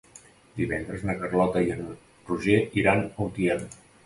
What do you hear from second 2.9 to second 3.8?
a Utiel.